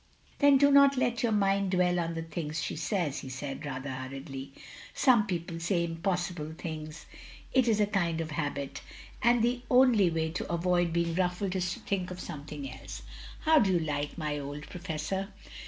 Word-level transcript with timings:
"Then 0.39 0.57
do 0.57 0.71
not 0.71 0.97
let 0.97 1.21
your 1.21 1.31
mind 1.31 1.69
dwell 1.69 1.99
on 1.99 2.15
the 2.15 2.23
things 2.23 2.59
she 2.59 2.75
says," 2.75 3.19
he 3.19 3.29
said, 3.29 3.63
rather 3.63 3.91
htiniedly. 3.91 4.49
"Some 4.95 5.27
people 5.27 5.59
say 5.59 5.83
impossible 5.83 6.55
things. 6.57 7.05
It 7.53 7.67
is 7.67 7.79
a 7.79 7.85
kind 7.85 8.19
of 8.19 8.31
habit, 8.31 8.81
and 9.21 9.43
the 9.43 9.61
only 9.69 10.09
way 10.09 10.31
to 10.31 10.51
avoid 10.51 10.91
being 10.91 11.13
ruffled 11.13 11.55
is 11.55 11.71
to 11.75 11.81
think 11.81 12.09
of 12.09 12.19
something 12.19 12.67
else. 12.71 13.03
How 13.41 13.59
do 13.59 13.73
you 13.73 13.79
like 13.79 14.17
my 14.17 14.39
old 14.39 14.63
professor?" 14.71 15.29